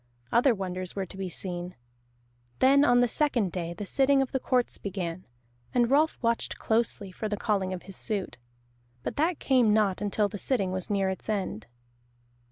[0.31, 1.75] Other wonders were to be seen.
[2.57, 5.27] Then on the second day the sitting of the courts began,
[5.75, 8.39] and Rolf watched closely for the calling of his suit.
[9.03, 11.67] But that came not until the sitting was near its end.